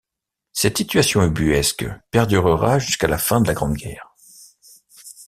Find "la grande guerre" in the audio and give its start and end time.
3.47-4.15